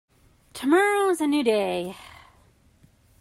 [0.53, 1.95] Tomorrow is a new day.